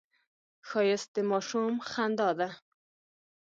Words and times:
ښایست 0.67 1.09
د 1.15 1.17
ماشوم 1.31 1.73
خندا 1.89 2.29
ده 2.39 2.49